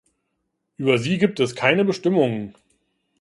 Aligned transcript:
Über 0.77 0.97
sie 0.97 1.19
gibt 1.19 1.39
es 1.39 1.55
keine 1.55 1.85
Bestimmungen. 1.85 2.55